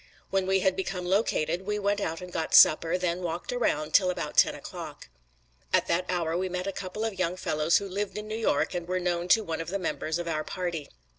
[0.31, 4.09] When we had become located, we went out and got supper, then walked around until
[4.09, 5.09] about ten o'clock.
[5.71, 8.73] At that hour we met a couple of young fellows who lived in New York
[8.73, 10.89] and were known to one of the members of our party.